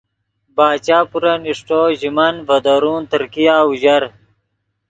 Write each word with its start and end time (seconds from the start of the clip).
باچا 0.55 0.99
پورن 1.11 1.41
اݰٹو 1.49 1.81
ژے 1.99 2.09
من 2.15 2.33
ڤے 2.47 2.57
دورون 2.65 3.01
ترکیا 3.11 3.55
اوژر 3.65 4.03